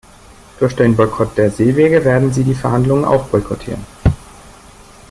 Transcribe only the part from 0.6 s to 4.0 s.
den Boykott der Seewege werden sie die Verhandlungen auch boykottieren.